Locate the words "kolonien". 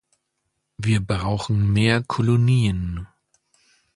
2.03-3.07